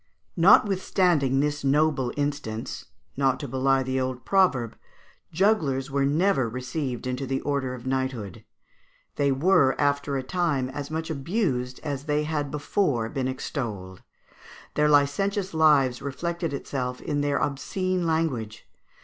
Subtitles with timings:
[0.35, 4.75] Notwithstanding this noble instance, not to belie the old proverb,
[5.31, 8.43] jugglers were never received into the order of knighthood.
[9.17, 14.01] They were, after a time, as much abused as they had before been extolled.
[14.73, 18.67] Their licentious lives reflected itself in their obscene language.